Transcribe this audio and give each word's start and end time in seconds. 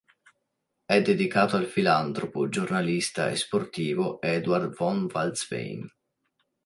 È 0.83 0.99
dedicato 0.99 1.57
al 1.57 1.67
filantropo, 1.67 2.49
giornalista 2.49 3.29
e 3.29 3.35
sportivo 3.35 4.19
Eduard 4.19 4.73
von 4.73 5.07
Falz-Fein. 5.07 5.87